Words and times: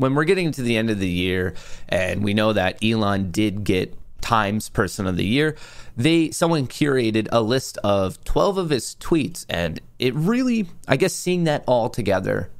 When 0.00 0.14
we're 0.14 0.24
getting 0.24 0.50
to 0.52 0.62
the 0.62 0.78
end 0.78 0.88
of 0.88 0.98
the 0.98 1.08
year 1.08 1.52
and 1.86 2.24
we 2.24 2.32
know 2.32 2.54
that 2.54 2.82
Elon 2.82 3.30
did 3.30 3.64
get 3.64 3.94
Times 4.22 4.70
Person 4.70 5.06
of 5.06 5.18
the 5.18 5.26
Year, 5.26 5.56
they 5.94 6.30
someone 6.30 6.66
curated 6.66 7.28
a 7.30 7.42
list 7.42 7.76
of 7.84 8.22
12 8.24 8.56
of 8.56 8.70
his 8.70 8.96
tweets 8.98 9.44
and 9.50 9.78
it 9.98 10.14
really 10.14 10.66
I 10.88 10.96
guess 10.96 11.14
seeing 11.14 11.44
that 11.44 11.64
all 11.66 11.90
together 11.90 12.50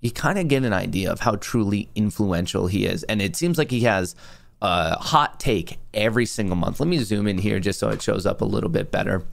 you 0.00 0.10
kind 0.10 0.40
of 0.40 0.48
get 0.48 0.64
an 0.64 0.72
idea 0.72 1.12
of 1.12 1.20
how 1.20 1.36
truly 1.36 1.88
influential 1.94 2.66
he 2.66 2.84
is 2.84 3.04
and 3.04 3.22
it 3.22 3.36
seems 3.36 3.58
like 3.58 3.70
he 3.70 3.82
has 3.82 4.16
a 4.60 4.98
hot 4.98 5.38
take 5.38 5.78
every 5.94 6.26
single 6.26 6.56
month. 6.56 6.80
Let 6.80 6.88
me 6.88 6.98
zoom 6.98 7.28
in 7.28 7.38
here 7.38 7.60
just 7.60 7.78
so 7.78 7.90
it 7.90 8.02
shows 8.02 8.26
up 8.26 8.40
a 8.40 8.44
little 8.44 8.70
bit 8.70 8.90
better. 8.90 9.24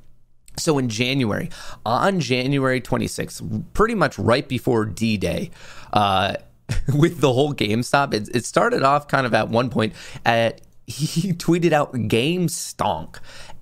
So 0.58 0.78
in 0.78 0.90
January, 0.90 1.50
on 1.86 2.20
January 2.20 2.82
26th, 2.82 3.64
pretty 3.74 3.96
much 3.96 4.20
right 4.20 4.48
before 4.48 4.86
D 4.86 5.18
Day, 5.18 5.52
uh, 5.94 6.36
with 6.94 7.20
the 7.20 7.34
whole 7.34 7.54
GameStop, 7.54 8.14
it, 8.14 8.30
it 8.34 8.46
started 8.46 8.84
off 8.84 9.08
kind 9.08 9.26
of 9.26 9.34
at 9.34 9.50
one 9.50 9.70
point 9.70 9.94
at 10.26 10.62
he 10.88 11.34
tweeted 11.34 11.72
out 11.72 12.08
game 12.08 12.48
stonk 12.48 13.20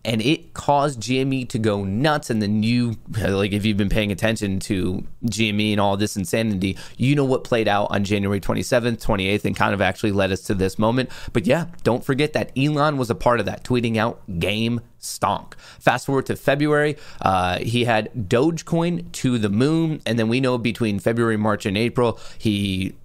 and 0.07 0.21
it 0.21 0.53
caused 0.53 1.01
GME 1.01 1.49
to 1.49 1.59
go 1.59 1.83
nuts. 1.83 2.29
And 2.29 2.41
then 2.41 2.63
you, 2.63 2.95
like, 3.19 3.51
if 3.51 3.65
you've 3.65 3.77
been 3.77 3.89
paying 3.89 4.11
attention 4.11 4.59
to 4.61 5.03
GME 5.25 5.73
and 5.73 5.81
all 5.81 5.97
this 5.97 6.15
insanity, 6.15 6.77
you 6.95 7.13
know 7.13 7.25
what 7.25 7.43
played 7.43 7.67
out 7.67 7.87
on 7.91 8.05
January 8.05 8.39
27th, 8.39 9.03
28th, 9.03 9.45
and 9.45 9.55
kind 9.55 9.73
of 9.73 9.81
actually 9.81 10.13
led 10.13 10.31
us 10.31 10.41
to 10.43 10.55
this 10.55 10.79
moment. 10.79 11.11
But 11.33 11.45
yeah, 11.45 11.65
don't 11.83 12.03
forget 12.03 12.33
that 12.33 12.51
Elon 12.57 12.97
was 12.97 13.09
a 13.09 13.15
part 13.15 13.41
of 13.41 13.45
that, 13.47 13.63
tweeting 13.63 13.97
out 13.97 14.21
game 14.39 14.79
stonk. 15.01 15.55
Fast 15.79 16.05
forward 16.05 16.25
to 16.27 16.37
February, 16.37 16.95
uh, 17.21 17.59
he 17.59 17.83
had 17.83 18.09
Dogecoin 18.13 19.11
to 19.11 19.37
the 19.37 19.49
moon. 19.49 20.01
And 20.05 20.17
then 20.17 20.29
we 20.29 20.39
know 20.39 20.57
between 20.57 20.99
February, 20.99 21.37
March, 21.37 21.65
and 21.65 21.77
April, 21.77 22.17
he 22.37 22.95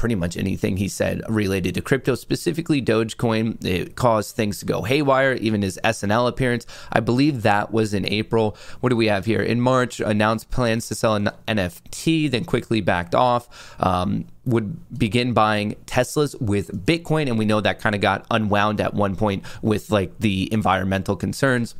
pretty 0.00 0.14
much 0.14 0.38
anything 0.38 0.78
he 0.78 0.88
said 0.88 1.20
related 1.28 1.74
to 1.74 1.82
crypto, 1.82 2.14
specifically 2.14 2.80
Dogecoin. 2.80 3.62
It 3.62 3.96
caused 3.96 4.34
things 4.34 4.58
to 4.60 4.64
go 4.64 4.80
haywire, 4.80 5.34
even 5.34 5.60
his 5.60 5.78
SNL 5.84 6.26
appearance. 6.26 6.64
I 6.90 7.00
believe 7.00 7.42
that 7.42 7.70
was 7.70 7.92
in 7.92 8.08
April. 8.08 8.56
What 8.80 8.88
do 8.88 8.96
we 8.96 9.08
have 9.08 9.26
here? 9.26 9.42
In 9.42 9.60
March, 9.60 10.00
announced 10.00 10.50
plans 10.50 10.88
to 10.88 10.94
sell 10.94 11.16
an 11.16 11.28
NFT, 11.46 12.30
then 12.30 12.46
quickly 12.46 12.80
backed 12.80 13.14
off. 13.14 13.76
Um, 13.78 14.24
would 14.46 14.98
begin 14.98 15.34
buying 15.34 15.74
Teslas 15.84 16.40
with 16.40 16.86
Bitcoin. 16.86 17.28
And 17.28 17.38
we 17.38 17.44
know 17.44 17.60
that 17.60 17.78
kind 17.78 17.94
of 17.94 18.00
got 18.00 18.24
unwound 18.30 18.80
at 18.80 18.94
one 18.94 19.16
point 19.16 19.44
with 19.60 19.90
like 19.90 20.18
the 20.18 20.50
environmental 20.50 21.14
concerns. 21.14 21.74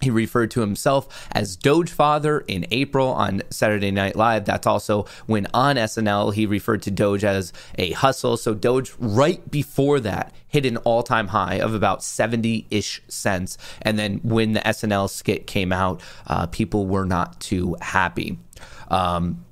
He 0.00 0.10
referred 0.10 0.50
to 0.52 0.60
himself 0.60 1.28
as 1.32 1.56
Doge 1.56 1.90
Father 1.90 2.40
in 2.40 2.66
April 2.70 3.08
on 3.08 3.42
Saturday 3.50 3.90
Night 3.90 4.16
Live. 4.16 4.44
That's 4.44 4.66
also 4.66 5.06
when 5.26 5.46
on 5.52 5.76
SNL 5.76 6.34
he 6.34 6.46
referred 6.46 6.82
to 6.82 6.90
Doge 6.90 7.24
as 7.24 7.52
a 7.78 7.92
hustle. 7.92 8.36
So 8.36 8.54
Doge 8.54 8.94
right 8.98 9.48
before 9.50 10.00
that 10.00 10.32
hit 10.48 10.66
an 10.66 10.76
all-time 10.78 11.28
high 11.28 11.60
of 11.60 11.74
about 11.74 12.00
70-ish 12.00 13.02
cents. 13.08 13.56
And 13.82 13.98
then 13.98 14.20
when 14.24 14.52
the 14.52 14.60
SNL 14.60 15.08
skit 15.08 15.46
came 15.46 15.72
out, 15.72 16.02
uh, 16.26 16.46
people 16.46 16.86
were 16.86 17.06
not 17.06 17.40
too 17.40 17.76
happy. 17.80 18.38
Um, 18.88 19.44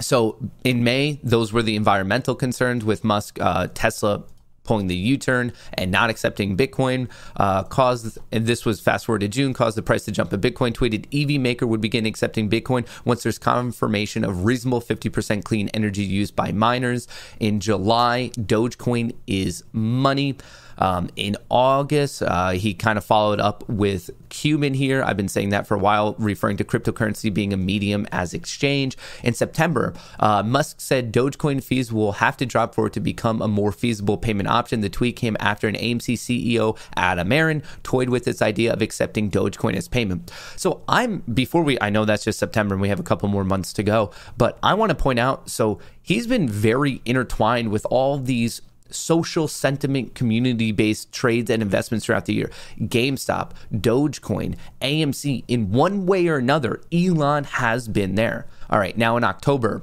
so 0.00 0.38
in 0.64 0.84
May, 0.84 1.20
those 1.22 1.52
were 1.52 1.62
the 1.62 1.76
environmental 1.76 2.34
concerns 2.34 2.84
with 2.84 3.04
Musk, 3.04 3.38
uh, 3.40 3.68
Tesla 3.74 4.24
pulling 4.64 4.88
the 4.88 4.96
U-turn 4.96 5.52
and 5.74 5.90
not 5.90 6.10
accepting 6.10 6.56
Bitcoin 6.56 7.08
uh, 7.36 7.62
caused, 7.64 8.18
and 8.32 8.46
this 8.46 8.64
was 8.64 8.80
fast 8.80 9.06
forward 9.06 9.20
to 9.20 9.28
June, 9.28 9.52
caused 9.52 9.76
the 9.76 9.82
price 9.82 10.04
to 10.06 10.12
jump. 10.12 10.32
A 10.32 10.38
Bitcoin 10.38 10.72
tweeted 10.72 11.06
EV 11.14 11.40
maker 11.40 11.66
would 11.66 11.80
begin 11.80 12.06
accepting 12.06 12.50
Bitcoin 12.50 12.86
once 13.04 13.22
there's 13.22 13.38
confirmation 13.38 14.24
of 14.24 14.44
reasonable 14.44 14.80
50% 14.80 15.44
clean 15.44 15.68
energy 15.68 16.02
used 16.02 16.34
by 16.34 16.52
miners. 16.52 17.06
In 17.38 17.60
July, 17.60 18.30
Dogecoin 18.36 19.14
is 19.26 19.62
money. 19.72 20.36
Um, 20.78 21.08
in 21.16 21.36
August, 21.48 22.22
uh, 22.22 22.50
he 22.50 22.74
kind 22.74 22.98
of 22.98 23.04
followed 23.04 23.40
up 23.40 23.68
with 23.68 24.10
Cuban 24.28 24.74
here. 24.74 25.02
I've 25.02 25.16
been 25.16 25.28
saying 25.28 25.50
that 25.50 25.66
for 25.66 25.74
a 25.74 25.78
while, 25.78 26.14
referring 26.18 26.56
to 26.58 26.64
cryptocurrency 26.64 27.32
being 27.32 27.52
a 27.52 27.56
medium 27.56 28.06
as 28.10 28.34
exchange. 28.34 28.96
In 29.22 29.34
September, 29.34 29.94
uh, 30.18 30.42
Musk 30.42 30.80
said 30.80 31.12
Dogecoin 31.12 31.62
fees 31.62 31.92
will 31.92 32.12
have 32.12 32.36
to 32.38 32.46
drop 32.46 32.74
for 32.74 32.86
it 32.86 32.92
to 32.94 33.00
become 33.00 33.40
a 33.40 33.48
more 33.48 33.72
feasible 33.72 34.16
payment 34.16 34.48
option. 34.48 34.80
The 34.80 34.88
tweet 34.88 35.16
came 35.16 35.36
after 35.40 35.68
an 35.68 35.74
AMC 35.74 36.14
CEO, 36.14 36.76
Adam 36.96 37.32
Aron, 37.32 37.62
toyed 37.82 38.08
with 38.08 38.24
this 38.24 38.42
idea 38.42 38.72
of 38.72 38.82
accepting 38.82 39.30
Dogecoin 39.30 39.74
as 39.76 39.88
payment. 39.88 40.32
So 40.56 40.82
I'm, 40.88 41.18
before 41.32 41.62
we, 41.62 41.78
I 41.80 41.90
know 41.90 42.04
that's 42.04 42.24
just 42.24 42.38
September 42.38 42.74
and 42.74 42.82
we 42.82 42.88
have 42.88 43.00
a 43.00 43.04
couple 43.04 43.28
more 43.28 43.44
months 43.44 43.72
to 43.74 43.82
go, 43.82 44.10
but 44.36 44.58
I 44.62 44.74
want 44.74 44.90
to 44.90 44.94
point 44.94 45.18
out 45.18 45.48
so 45.48 45.78
he's 46.02 46.26
been 46.26 46.48
very 46.48 47.00
intertwined 47.04 47.70
with 47.70 47.86
all 47.90 48.18
these 48.18 48.60
social 48.90 49.48
sentiment 49.48 50.14
community 50.14 50.72
based 50.72 51.12
trades 51.12 51.50
and 51.50 51.62
investments 51.62 52.06
throughout 52.06 52.26
the 52.26 52.34
year. 52.34 52.50
GameStop, 52.78 53.52
Dogecoin, 53.72 54.56
AMC, 54.80 55.44
in 55.48 55.70
one 55.70 56.06
way 56.06 56.28
or 56.28 56.36
another, 56.36 56.80
Elon 56.92 57.44
has 57.44 57.88
been 57.88 58.14
there. 58.14 58.46
All 58.70 58.78
right, 58.78 58.96
now 58.96 59.16
in 59.16 59.24
October, 59.24 59.82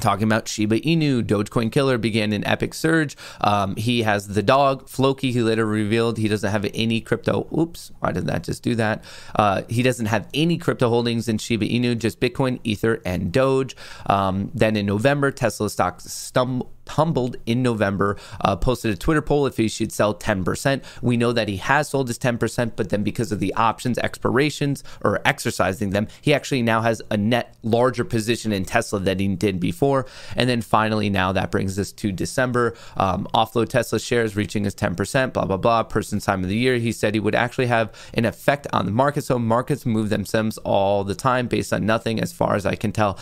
Talking 0.00 0.24
about 0.24 0.48
Shiba 0.48 0.80
Inu, 0.80 1.22
Dogecoin 1.22 1.72
Killer 1.72 1.98
began 1.98 2.32
an 2.32 2.46
epic 2.46 2.74
surge. 2.74 3.16
Um, 3.40 3.76
he 3.76 4.02
has 4.02 4.28
the 4.28 4.42
dog, 4.42 4.88
Floki. 4.88 5.32
He 5.32 5.42
later 5.42 5.66
revealed 5.66 6.18
he 6.18 6.28
doesn't 6.28 6.50
have 6.50 6.66
any 6.74 7.00
crypto. 7.00 7.48
Oops, 7.56 7.92
why 7.98 8.12
did 8.12 8.26
that 8.26 8.44
just 8.44 8.62
do 8.62 8.74
that? 8.76 9.02
Uh, 9.34 9.62
he 9.68 9.82
doesn't 9.82 10.06
have 10.06 10.28
any 10.34 10.56
crypto 10.58 10.88
holdings 10.88 11.28
in 11.28 11.38
Shiba 11.38 11.66
Inu, 11.66 11.98
just 11.98 12.20
Bitcoin, 12.20 12.60
Ether, 12.64 13.00
and 13.04 13.32
Doge. 13.32 13.76
Um, 14.06 14.50
then 14.54 14.76
in 14.76 14.86
November, 14.86 15.30
Tesla 15.30 15.68
stock 15.68 16.00
stumbled 16.00 16.70
humbled 16.88 17.36
in 17.46 17.62
November, 17.62 18.16
uh, 18.40 18.56
posted 18.56 18.92
a 18.92 18.96
Twitter 18.96 19.22
poll 19.22 19.46
if 19.46 19.56
he 19.56 19.68
should 19.68 19.92
sell 19.92 20.14
10%. 20.14 20.82
We 21.02 21.16
know 21.16 21.32
that 21.32 21.48
he 21.48 21.56
has 21.58 21.88
sold 21.88 22.08
his 22.08 22.18
10%, 22.18 22.72
but 22.76 22.90
then 22.90 23.02
because 23.02 23.32
of 23.32 23.40
the 23.40 23.54
options 23.54 23.98
expirations 23.98 24.84
or 25.02 25.20
exercising 25.24 25.90
them, 25.90 26.08
he 26.20 26.34
actually 26.34 26.62
now 26.62 26.80
has 26.80 27.02
a 27.10 27.16
net 27.16 27.54
larger 27.62 28.04
position 28.04 28.52
in 28.52 28.64
Tesla 28.64 28.98
than 28.98 29.18
he 29.18 29.28
did 29.28 29.60
before. 29.60 30.06
And 30.36 30.48
then 30.48 30.62
finally, 30.62 31.10
now 31.10 31.32
that 31.32 31.50
brings 31.50 31.78
us 31.78 31.92
to 31.92 32.12
December. 32.12 32.74
Um, 32.96 33.28
offload 33.34 33.68
Tesla 33.68 33.98
shares 33.98 34.36
reaching 34.36 34.64
his 34.64 34.74
10%, 34.74 35.32
blah, 35.32 35.44
blah, 35.44 35.56
blah. 35.56 35.82
Person's 35.82 36.24
time 36.24 36.42
of 36.42 36.48
the 36.48 36.56
year. 36.56 36.78
He 36.78 36.92
said 36.92 37.14
he 37.14 37.20
would 37.20 37.34
actually 37.34 37.66
have 37.66 37.92
an 38.14 38.24
effect 38.24 38.66
on 38.72 38.86
the 38.86 38.92
market. 38.92 39.24
So 39.24 39.38
markets 39.38 39.86
move 39.86 40.08
themselves 40.08 40.58
all 40.58 41.04
the 41.04 41.14
time 41.14 41.46
based 41.48 41.72
on 41.72 41.84
nothing, 41.86 42.20
as 42.20 42.32
far 42.32 42.54
as 42.54 42.64
I 42.66 42.74
can 42.74 42.92
tell. 42.92 43.18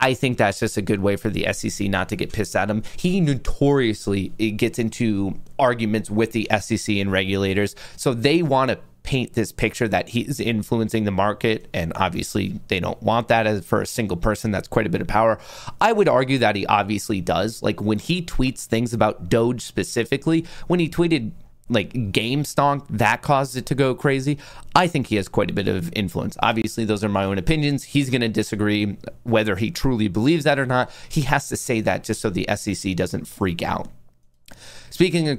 I 0.00 0.14
think 0.14 0.38
that's 0.38 0.60
just 0.60 0.76
a 0.76 0.82
good 0.82 1.00
way 1.00 1.16
for 1.16 1.30
the 1.30 1.46
SEC 1.52 1.88
not 1.88 2.08
to 2.10 2.16
get 2.16 2.32
pissed 2.32 2.54
at 2.56 2.68
him. 2.68 2.82
He 2.96 3.20
notoriously 3.20 4.28
gets 4.28 4.78
into 4.78 5.40
arguments 5.58 6.10
with 6.10 6.32
the 6.32 6.48
SEC 6.60 6.96
and 6.96 7.10
regulators, 7.10 7.74
so 7.96 8.12
they 8.12 8.42
want 8.42 8.70
to 8.70 8.78
paint 9.04 9.34
this 9.34 9.52
picture 9.52 9.86
that 9.86 10.08
he's 10.08 10.40
influencing 10.40 11.04
the 11.04 11.10
market 11.10 11.68
and 11.74 11.92
obviously 11.94 12.58
they 12.68 12.80
don't 12.80 13.02
want 13.02 13.28
that 13.28 13.46
as 13.46 13.64
for 13.64 13.82
a 13.82 13.86
single 13.86 14.16
person. 14.16 14.50
That's 14.50 14.66
quite 14.66 14.86
a 14.86 14.88
bit 14.88 15.02
of 15.02 15.06
power. 15.06 15.38
I 15.78 15.92
would 15.92 16.08
argue 16.08 16.38
that 16.38 16.56
he 16.56 16.66
obviously 16.66 17.20
does. 17.20 17.62
Like 17.62 17.82
when 17.82 17.98
he 17.98 18.22
tweets 18.22 18.64
things 18.64 18.94
about 18.94 19.28
doge 19.28 19.60
specifically 19.60 20.46
when 20.68 20.80
he 20.80 20.88
tweeted 20.88 21.32
like 21.68 22.12
game 22.12 22.42
stonk 22.42 22.84
that 22.90 23.22
caused 23.22 23.56
it 23.56 23.64
to 23.64 23.74
go 23.74 23.94
crazy 23.94 24.38
i 24.74 24.86
think 24.86 25.06
he 25.06 25.16
has 25.16 25.28
quite 25.28 25.50
a 25.50 25.54
bit 25.54 25.68
of 25.68 25.90
influence. 25.94 26.36
Obviously 26.40 26.84
those 26.84 27.02
are 27.02 27.08
my 27.08 27.24
own 27.24 27.38
opinions. 27.38 27.84
He's 27.84 28.10
going 28.10 28.20
to 28.20 28.28
disagree 28.28 28.96
whether 29.22 29.56
he 29.56 29.70
truly 29.70 30.08
believes 30.08 30.44
that 30.44 30.58
or 30.58 30.66
not. 30.66 30.90
He 31.08 31.22
has 31.22 31.48
to 31.48 31.56
say 31.56 31.80
that 31.82 32.04
just 32.04 32.20
so 32.20 32.30
the 32.30 32.46
sec 32.56 32.96
doesn't 32.96 33.26
freak 33.26 33.62
out. 33.62 33.88
Speaking 34.90 35.28
of 35.28 35.38